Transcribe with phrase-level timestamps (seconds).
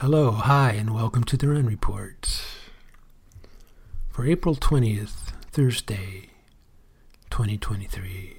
[0.00, 2.44] Hello, hi, and welcome to the Run Report.
[4.10, 6.28] For April 20th, Thursday,
[7.30, 8.36] 2023.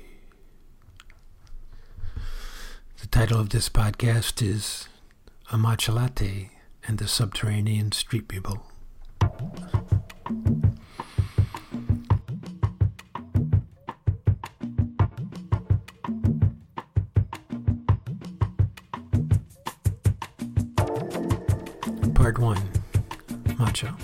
[3.01, 4.87] The title of this podcast is
[5.51, 6.51] A Matcha Latte
[6.87, 8.67] and the Subterranean Street People.
[22.27, 22.57] Part 1
[23.55, 23.95] Matcha.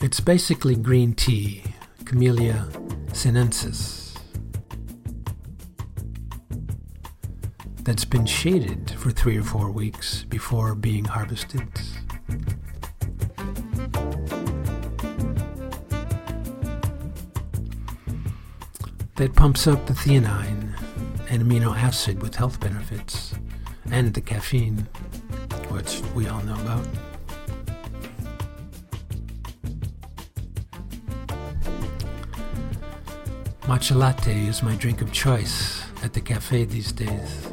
[0.00, 1.64] It's basically green tea,
[2.04, 2.68] Camellia
[3.12, 4.14] sinensis,
[7.82, 11.68] that's been shaded for three or four weeks before being harvested.
[19.16, 20.76] That pumps up the theanine,
[21.30, 23.34] an amino acid with health benefits,
[23.92, 24.78] and the caffeine,
[25.68, 26.86] which we all know about.
[33.62, 37.46] Matcha latte is my drink of choice at the cafe these days.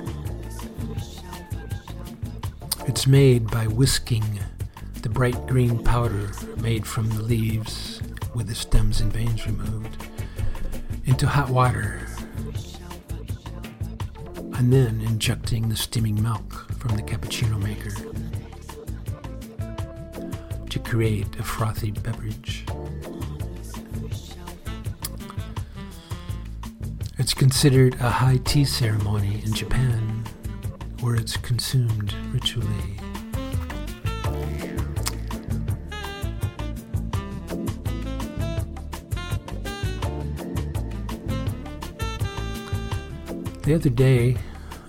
[2.87, 4.39] It's made by whisking
[5.03, 8.01] the bright green powder made from the leaves
[8.33, 10.07] with the stems and veins removed
[11.05, 12.06] into hot water
[14.57, 17.91] and then injecting the steaming milk from the cappuccino maker
[20.67, 22.65] to create a frothy beverage.
[27.19, 30.23] It's considered a high tea ceremony in Japan,
[31.01, 32.96] where it's consumed ritually.
[43.67, 44.37] The other day,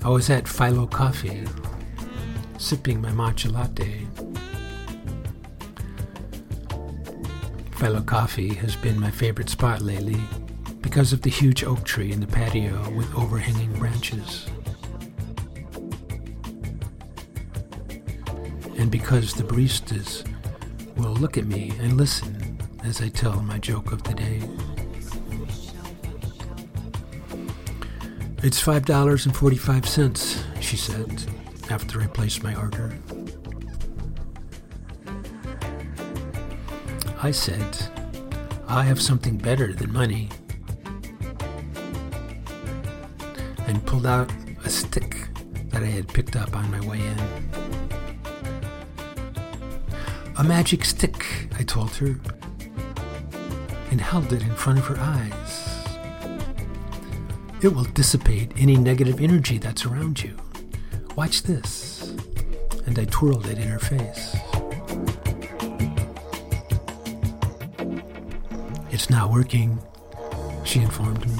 [0.05, 1.43] I was at Philo Coffee,
[2.59, 4.07] sipping my matcha latte.
[7.73, 10.20] Philo Coffee has been my favorite spot lately
[10.80, 14.47] because of the huge oak tree in the patio with overhanging branches.
[18.79, 20.25] And because the baristas
[20.97, 24.41] will look at me and listen as I tell my joke of the day.
[28.41, 31.25] It's $5.45, she said,
[31.71, 32.97] after I placed my order.
[37.21, 37.77] I said,
[38.69, 40.29] I have something better than money.
[43.67, 44.31] And pulled out
[44.65, 45.17] a stick
[45.70, 47.19] that I had picked up on my way in.
[50.37, 51.27] A magic stick,
[51.59, 52.15] I told her,
[53.91, 55.48] and held it in front of her eyes.
[57.61, 60.36] It will dissipate any negative energy that's around you.
[61.17, 62.14] Watch this.
[62.86, 64.36] And I twirled it in her face.
[68.91, 69.80] It's not working,
[70.64, 71.35] she informed me.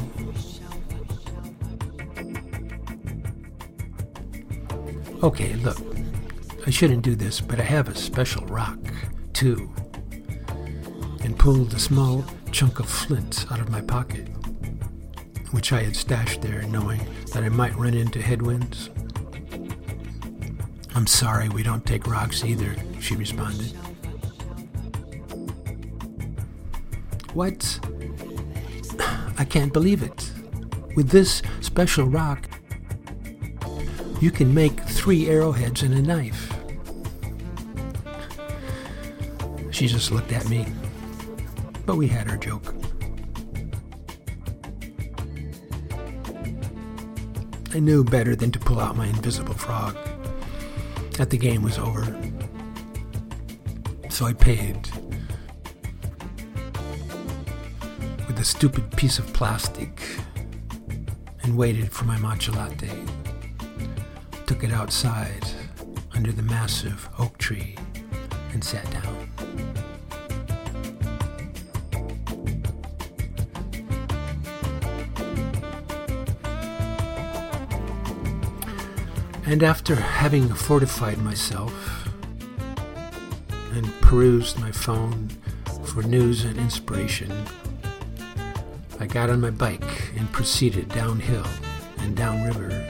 [5.23, 5.79] Okay, look,
[6.67, 8.79] I shouldn't do this, but I have a special rock,
[9.35, 9.73] too.
[11.23, 14.29] And pulled a small chunk of flint out of my pocket
[15.51, 17.01] which I had stashed there knowing
[17.33, 18.91] that I might run into headwinds.
[20.95, 23.73] I'm sorry, we don't take rocks either, she responded.
[27.35, 27.79] What?
[29.39, 30.33] I can't believe it.
[30.97, 32.49] With this special rock,
[34.21, 36.53] you can make three arrowheads and a knife.
[39.71, 40.67] She just looked at me,
[41.87, 42.75] but we had our joke.
[47.79, 49.97] I knew better than to pull out my invisible frog.
[51.13, 52.05] That the game was over.
[54.11, 54.89] So I paid
[58.27, 60.03] with a stupid piece of plastic
[61.45, 62.91] and waited for my matcha latte.
[64.47, 65.47] Took it outside
[66.17, 67.77] under the massive oak tree
[68.53, 69.28] and sat down.
[79.51, 81.73] And after having fortified myself
[83.73, 85.31] and perused my phone
[85.85, 87.33] for news and inspiration,
[89.01, 91.47] I got on my bike and proceeded downhill
[92.01, 92.87] and downriver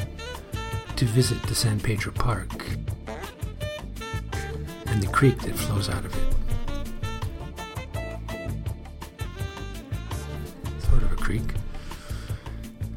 [0.97, 2.67] to visit the San Pedro Park
[4.87, 6.35] and the creek that flows out of it.
[10.91, 11.55] Sort of a creek.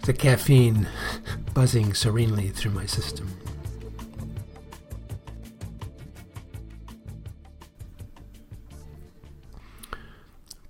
[0.02, 0.88] The caffeine
[1.54, 3.41] buzzing serenely through my system.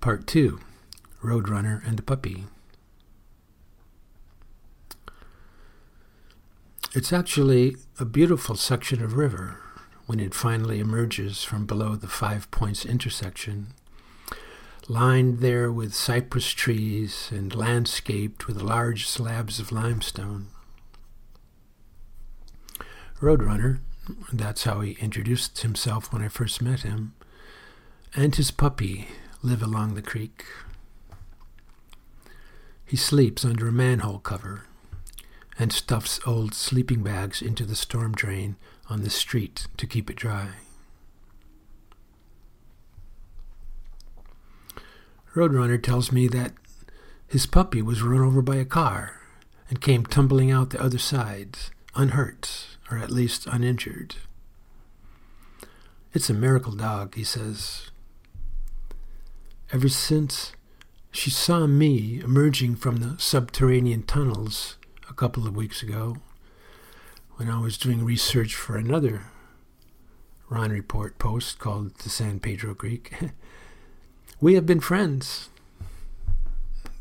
[0.02, 0.58] Part 2
[1.22, 2.46] Roadrunner and the Puppy.
[6.92, 9.60] It's actually a beautiful section of river
[10.06, 13.74] when it finally emerges from below the Five Points intersection,
[14.88, 20.48] lined there with cypress trees and landscaped with large slabs of limestone.
[23.20, 23.78] Roadrunner,
[24.32, 27.14] that's how he introduced himself when I first met him,
[28.16, 29.06] and his puppy
[29.42, 30.44] live along the creek.
[32.84, 34.66] He sleeps under a manhole cover
[35.58, 38.56] and stuffs old sleeping bags into the storm drain
[38.88, 40.50] on the street to keep it dry.
[45.34, 46.52] Roadrunner tells me that
[47.26, 49.20] his puppy was run over by a car
[49.70, 51.56] and came tumbling out the other side,
[51.94, 54.16] unhurt, or at least uninjured.
[56.12, 57.91] It's a miracle dog, he says.
[59.72, 60.52] Ever since
[61.12, 64.76] she saw me emerging from the subterranean tunnels
[65.08, 66.18] a couple of weeks ago,
[67.36, 69.22] when I was doing research for another
[70.50, 73.14] Ron Report post called the San Pedro Creek.
[74.42, 75.48] we have been friends,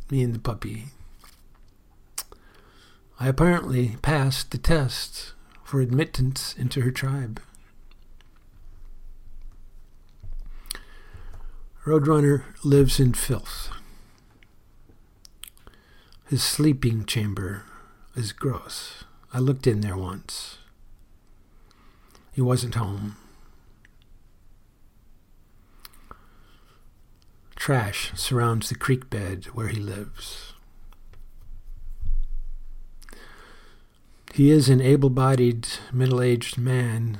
[0.10, 0.86] me and the puppy.
[3.20, 5.34] I apparently passed the test
[5.66, 7.42] for admittance into her tribe.
[11.83, 13.72] Roadrunner lives in filth.
[16.30, 17.63] His sleeping chamber
[18.16, 19.04] is gross.
[19.33, 20.60] I looked in there once.
[22.33, 23.18] He wasn't home.
[27.56, 30.54] Trash surrounds the creek bed where he lives.
[34.36, 37.18] He is an able bodied, middle aged man,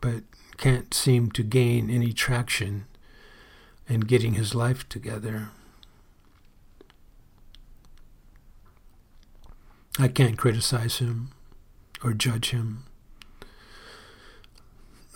[0.00, 0.22] but
[0.56, 2.86] can't seem to gain any traction
[3.90, 5.50] in getting his life together.
[9.98, 11.32] I can't criticize him
[12.02, 12.84] or judge him.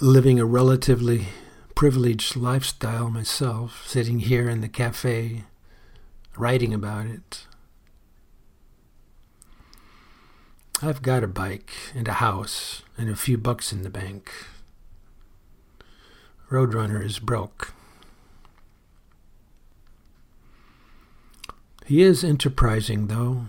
[0.00, 1.29] Living a relatively
[1.76, 5.44] privileged lifestyle myself, sitting here in the cafe,
[6.37, 7.47] writing about it.
[10.82, 14.32] I've got a bike and a house and a few bucks in the bank.
[16.50, 17.73] Roadrunner is broke.
[21.86, 23.46] He is enterprising, though.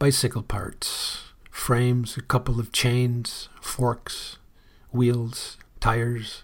[0.00, 1.22] Bicycle parts
[1.52, 4.38] frames, a couple of chains, forks,
[4.90, 6.42] wheels, tires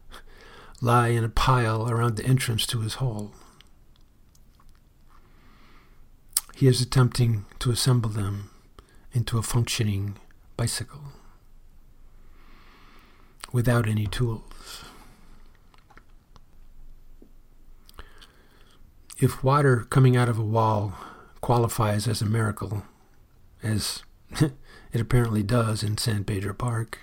[0.80, 3.32] lie in a pile around the entrance to his hole.
[6.54, 8.50] He is attempting to assemble them
[9.12, 10.16] into a functioning
[10.56, 11.12] bicycle
[13.52, 14.53] without any tools.
[19.18, 20.94] If water coming out of a wall
[21.40, 22.84] qualifies as a miracle,
[23.62, 24.02] as
[24.40, 27.00] it apparently does in San Pedro Park.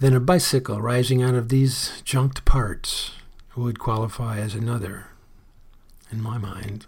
[0.00, 3.12] Then a bicycle rising out of these junked parts
[3.54, 5.06] would qualify as another,
[6.10, 6.86] in my mind.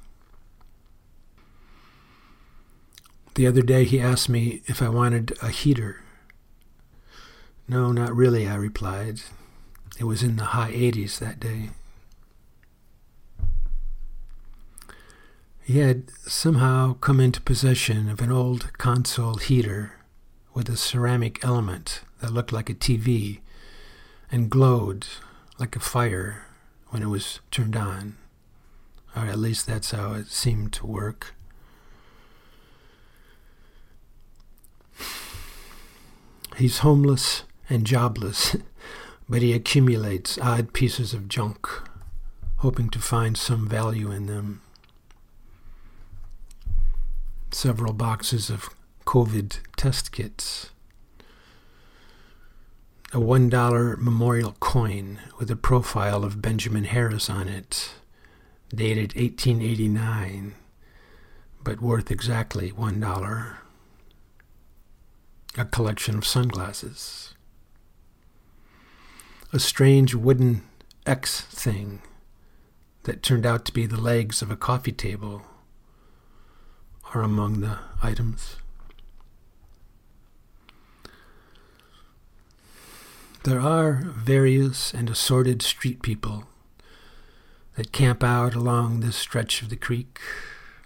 [3.35, 6.03] The other day he asked me if I wanted a heater.
[7.67, 9.21] No, not really, I replied.
[9.99, 11.71] It was in the high 80s that day.
[15.65, 19.95] He had somehow come into possession of an old console heater
[20.53, 23.41] with a ceramic element that looked like a TV
[24.31, 25.07] and glowed
[25.59, 26.45] like a fire
[26.91, 28.19] when it was turned on.
[29.17, 31.35] Or at least that's how it seemed to work.
[36.59, 38.55] He's homeless and jobless,
[39.31, 41.67] but he accumulates odd pieces of junk,
[42.57, 44.61] hoping to find some value in them
[47.55, 48.69] several boxes of
[49.07, 50.71] COVID test kits,
[53.13, 57.95] a $1 memorial coin with a profile of Benjamin Harrison on it,
[58.75, 60.55] dated 1889,
[61.63, 63.57] but worth exactly $1.
[65.57, 67.35] A collection of sunglasses.
[69.53, 70.65] A strange wooden
[71.07, 72.03] X thing
[73.05, 75.43] that turned out to be the legs of a coffee table
[77.15, 78.57] are among the items.
[83.45, 86.45] There are various and assorted street people
[87.77, 90.19] that camp out along this stretch of the creek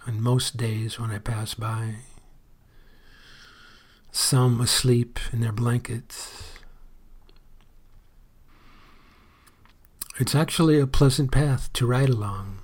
[0.05, 1.95] on most days when I pass by.
[4.11, 6.53] some asleep in their blankets.
[10.19, 12.59] It's actually a pleasant path to ride along.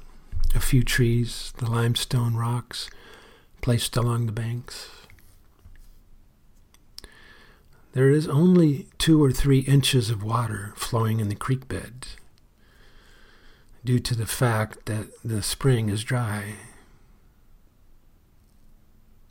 [0.56, 2.90] A few trees, the limestone rocks
[3.62, 4.90] placed along the banks.
[7.94, 12.08] There is only two or three inches of water flowing in the creek bed
[13.86, 16.56] due to the fact that the spring is dry.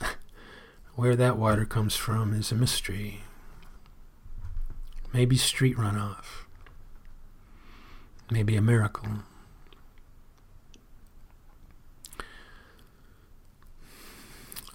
[0.95, 3.23] Where that water comes from is a mystery.
[5.13, 6.45] Maybe street runoff.
[8.31, 9.25] Maybe a miracle.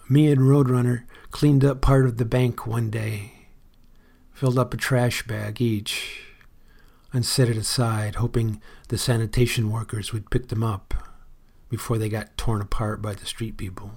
[0.09, 3.39] Me and Roadrunner cleaned up part of the bank one day
[4.39, 6.21] filled up a trash bag each,
[7.11, 10.93] and set it aside, hoping the sanitation workers would pick them up
[11.69, 13.91] before they got torn apart by the street people.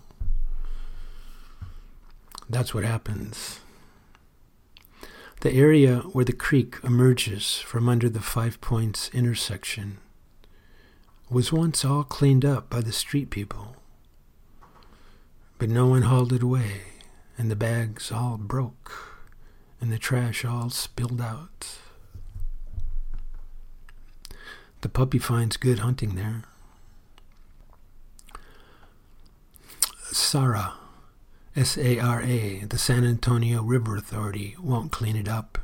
[2.50, 3.60] That's what happens.
[5.42, 9.98] The area where the creek emerges from under the Five Points intersection
[11.30, 13.76] was once all cleaned up by the street people.
[15.58, 16.82] But no one hauled it away,
[17.38, 19.12] and the bags all broke
[19.82, 21.78] and the trash all spilled out.
[24.80, 26.44] The puppy finds good hunting there.
[30.12, 30.74] SARA,
[31.56, 35.58] S A R A, the San Antonio River Authority, won't clean it up.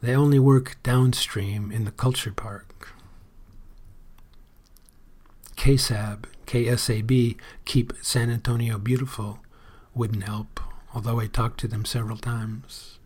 [0.00, 2.65] They only work downstream in the culture park.
[5.66, 9.40] KSAB, KSAB, Keep San Antonio Beautiful,
[9.94, 10.60] wouldn't help
[10.94, 12.98] although I talked to them several times.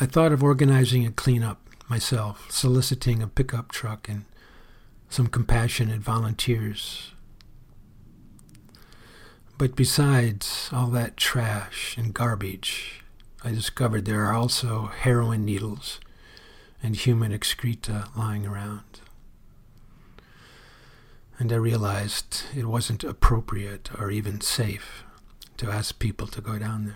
[0.00, 4.24] I thought of organizing a cleanup myself, soliciting a pickup truck and
[5.08, 7.12] some compassionate volunteers.
[9.58, 13.04] But besides all that trash and garbage,
[13.44, 16.00] I discovered there are also heroin needles
[16.82, 19.02] and human excreta lying around
[21.42, 25.02] and I realized it wasn't appropriate or even safe
[25.56, 26.94] to ask people to go down there.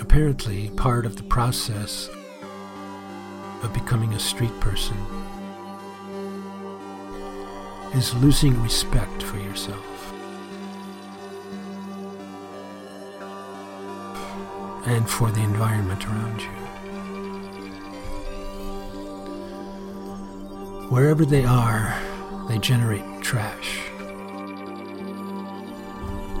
[0.00, 2.08] Apparently, part of the process
[3.62, 4.96] of becoming a street person
[7.94, 10.12] is losing respect for yourself
[14.86, 16.48] and for the environment around you.
[20.88, 21.94] Wherever they are,
[22.48, 23.82] they generate trash.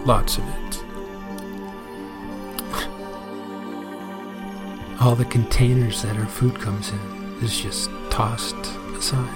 [0.04, 0.69] Lots of it.
[5.00, 6.98] All the containers that our food comes in
[7.42, 8.54] is just tossed
[8.94, 9.26] aside.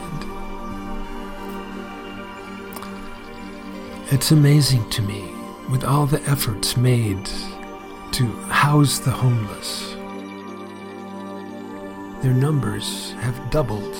[4.12, 5.24] It's amazing to me,
[5.70, 7.24] with all the efforts made
[8.12, 9.94] to house the homeless,
[12.22, 13.96] their numbers have doubled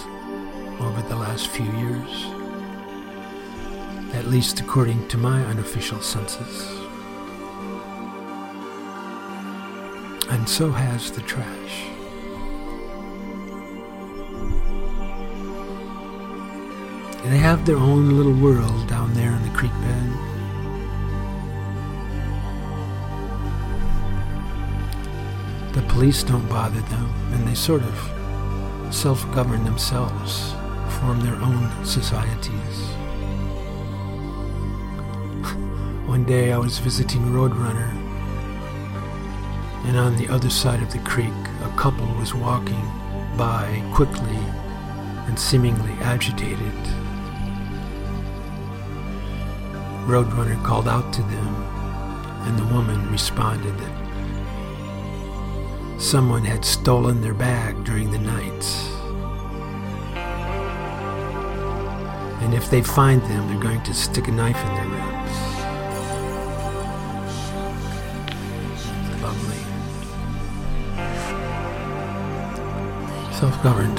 [0.80, 2.26] over the last few years,
[4.12, 6.83] at least according to my unofficial census.
[10.30, 11.86] And so has the trash.
[17.24, 20.10] They have their own little world down there in the creek bed.
[25.74, 30.52] The police don't bother them, and they sort of self govern themselves,
[31.00, 32.78] form their own societies.
[36.06, 38.03] One day I was visiting Roadrunner
[39.84, 42.80] and on the other side of the creek, a couple was walking
[43.36, 44.38] by quickly
[45.26, 46.72] and seemingly agitated.
[50.06, 51.54] Roadrunner called out to them,
[52.46, 54.04] and the woman responded that
[56.00, 58.64] someone had stolen their bag during the night.
[62.42, 65.53] And if they find them, they're going to stick a knife in their ribs.
[73.44, 73.98] Self governed.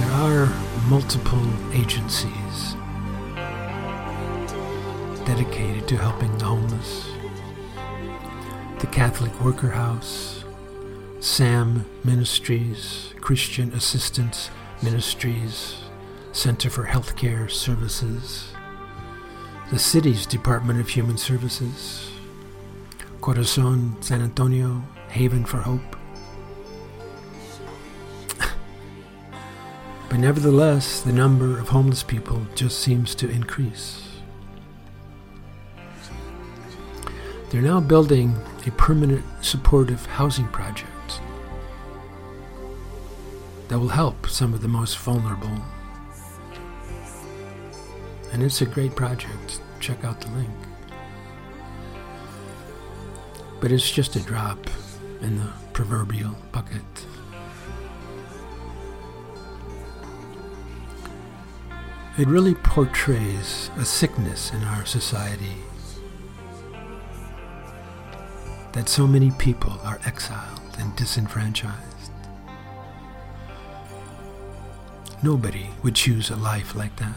[0.00, 0.46] There are
[0.90, 2.74] multiple agencies
[5.24, 7.08] dedicated to helping the homeless.
[8.80, 10.44] The Catholic Worker House,
[11.20, 14.50] SAM Ministries, Christian Assistance
[14.82, 15.76] Ministries,
[16.32, 18.52] Center for Healthcare Services,
[19.70, 22.10] the city's Department of Human Services,
[23.22, 25.96] Corazon San Antonio, Haven for Hope.
[30.08, 34.08] but nevertheless, the number of homeless people just seems to increase.
[37.50, 38.36] They're now building
[38.66, 41.20] a permanent supportive housing project
[43.68, 45.58] that will help some of the most vulnerable.
[48.32, 49.60] And it's a great project.
[49.80, 50.50] Check out the link.
[53.60, 54.68] But it's just a drop
[55.20, 56.82] in the proverbial bucket.
[62.18, 65.56] It really portrays a sickness in our society
[68.72, 72.12] that so many people are exiled and disenfranchised.
[75.22, 77.14] Nobody would choose a life like that.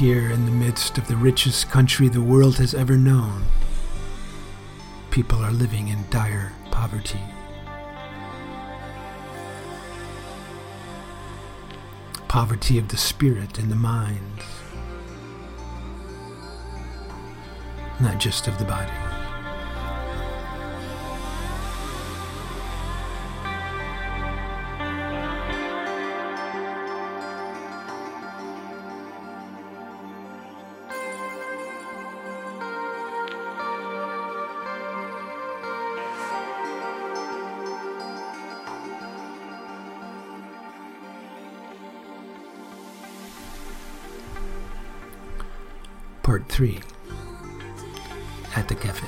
[0.00, 3.44] Here in the midst of the richest country the world has ever known,
[5.10, 7.20] people are living in dire poverty.
[12.28, 14.40] poverty of the spirit and the mind,
[18.00, 19.09] not just of the body.
[46.30, 46.78] Part 3
[48.54, 49.04] At the Cafe.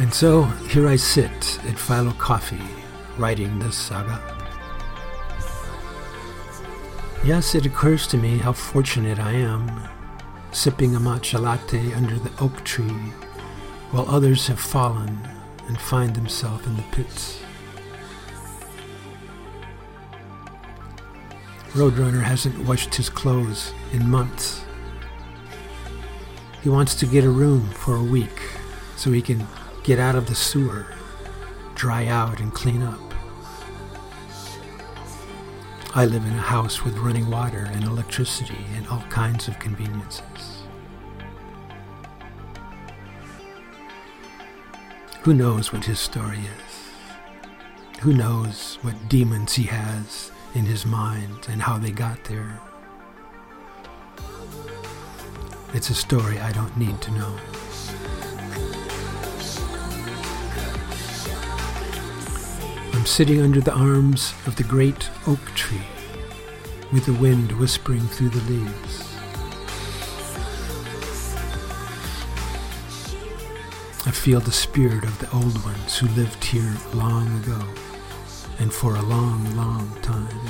[0.00, 1.30] And so here I sit
[1.64, 2.58] at Philo Coffee,
[3.18, 4.20] writing this saga.
[7.24, 9.70] Yes, it occurs to me how fortunate I am,
[10.50, 13.12] sipping a matcha latte under the oak tree,
[13.92, 15.20] while others have fallen
[15.68, 17.45] and find themselves in the pits.
[21.76, 24.62] Roadrunner hasn't washed his clothes in months.
[26.62, 28.40] He wants to get a room for a week
[28.96, 29.46] so he can
[29.82, 30.86] get out of the sewer,
[31.74, 32.98] dry out, and clean up.
[35.94, 40.62] I live in a house with running water and electricity and all kinds of conveniences.
[45.24, 48.00] Who knows what his story is?
[48.00, 52.58] Who knows what demons he has in his mind and how they got there.
[55.74, 57.36] It's a story I don't need to know.
[62.94, 65.86] I'm sitting under the arms of the great oak tree
[66.90, 69.02] with the wind whispering through the leaves.
[74.06, 77.85] I feel the spirit of the old ones who lived here long ago
[78.58, 80.40] and for a long, long time.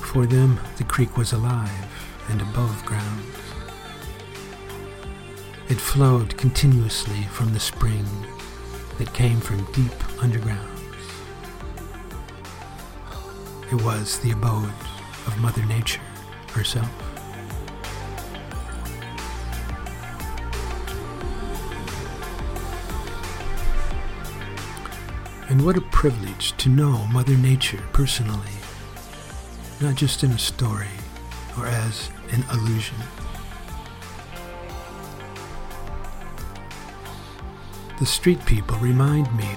[0.00, 3.24] For them, the creek was alive and above ground.
[5.68, 8.06] It flowed continuously from the spring
[8.98, 10.70] that came from deep underground.
[13.70, 14.72] It was the abode
[15.26, 16.00] of Mother Nature
[16.52, 17.05] herself.
[25.56, 28.58] And what a privilege to know Mother Nature personally,
[29.80, 30.94] not just in a story
[31.56, 32.98] or as an illusion.
[37.98, 39.48] The street people remind me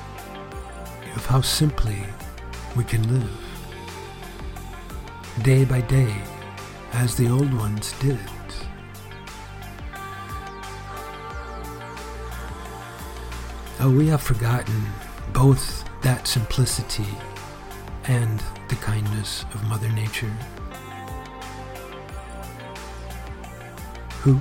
[1.17, 2.05] of how simply
[2.77, 3.37] we can live,
[5.41, 6.15] day by day,
[6.93, 8.17] as the old ones did.
[13.81, 14.81] Oh, we have forgotten
[15.33, 17.07] both that simplicity
[18.05, 20.33] and the kindness of Mother Nature,
[24.21, 24.39] who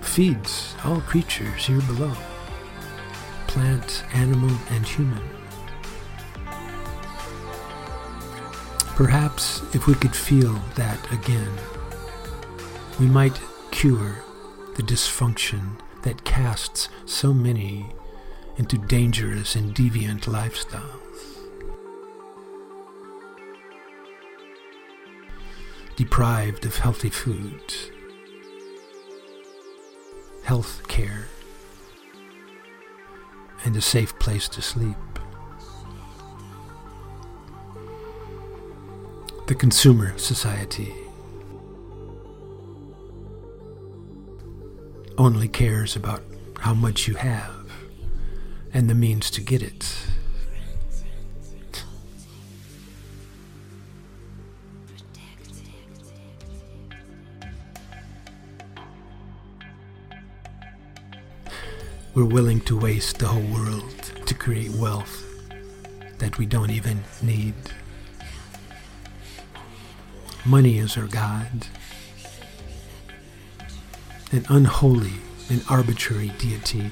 [0.00, 2.12] feeds all creatures here below
[3.48, 5.22] plant, animal, and human.
[8.94, 11.52] Perhaps if we could feel that again,
[13.00, 14.22] we might cure
[14.76, 17.86] the dysfunction that casts so many
[18.58, 20.84] into dangerous and deviant lifestyles.
[25.96, 27.72] Deprived of healthy food,
[30.42, 31.28] health care,
[33.64, 34.96] and a safe place to sleep.
[39.46, 40.92] The consumer society
[45.16, 46.22] only cares about
[46.60, 47.57] how much you have
[48.72, 49.94] and the means to get it.
[62.14, 63.94] We're willing to waste the whole world
[64.26, 65.24] to create wealth
[66.18, 67.54] that we don't even need.
[70.44, 71.68] Money is our God,
[74.32, 75.12] an unholy
[75.48, 76.90] and arbitrary deity,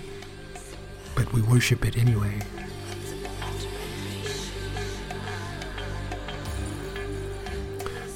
[1.27, 2.41] but we worship it anyway.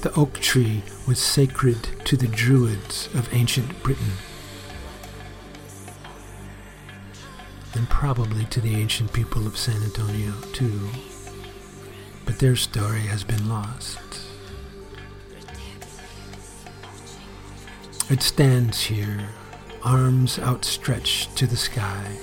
[0.01, 4.13] The oak tree was sacred to the Druids of ancient Britain.
[7.75, 10.89] and probably to the ancient people of San Antonio too.
[12.25, 13.99] But their story has been lost.
[18.11, 19.29] It stands here,
[19.83, 22.19] arms outstretched to the sky,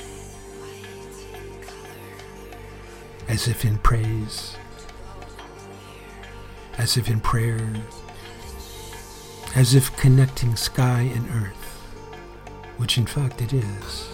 [3.28, 4.56] as if in praise,
[6.78, 7.74] as if in prayer,
[9.56, 11.82] as if connecting sky and earth,
[12.78, 14.08] which in fact it is.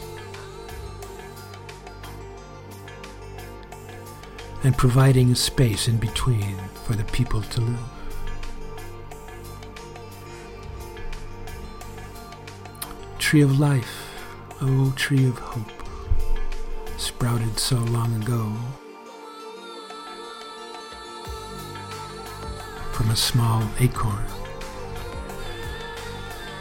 [4.64, 7.80] and providing a space in between for the people to live.
[13.20, 14.24] Tree of life,
[14.62, 15.84] oh tree of hope,
[16.98, 18.54] sprouted so long ago.
[22.94, 24.24] From a small acorn.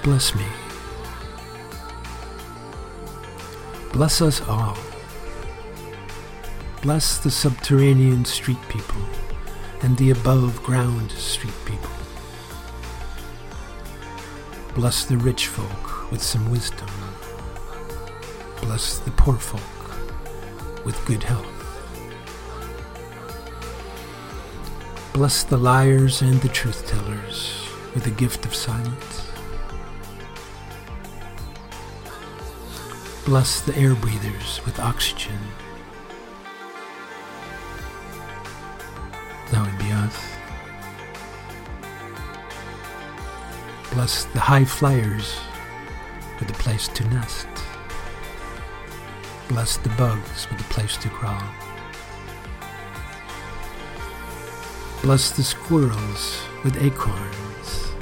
[0.03, 0.47] Bless me.
[3.93, 4.77] Bless us all.
[6.81, 9.03] Bless the subterranean street people
[9.83, 11.91] and the above ground street people.
[14.75, 16.89] Bless the rich folk with some wisdom.
[18.63, 19.61] Bless the poor folk
[20.85, 21.52] with good health.
[25.13, 29.31] Bless the liars and the truth tellers with the gift of silence.
[33.25, 35.39] Bless the air breathers with oxygen
[39.53, 40.17] That would be us.
[43.93, 45.39] Bless the high flyers
[46.41, 47.47] with a place to nest.
[49.49, 51.43] Bless the bugs with a place to crawl.
[55.03, 57.93] Bless the squirrels with acorns.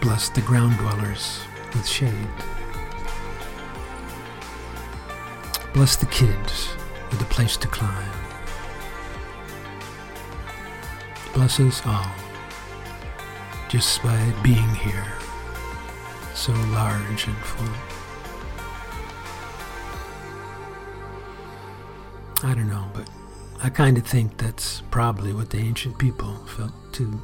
[0.00, 1.40] Bless the ground dwellers
[1.72, 2.12] with shade.
[5.72, 6.70] Bless the kids
[7.10, 8.22] with a place to climb.
[11.32, 12.12] bless us all
[13.68, 15.12] just by being here,
[16.34, 17.68] so large and full.
[22.44, 23.08] I don't know, but
[23.64, 27.20] I kind of think that's probably what the ancient people felt too.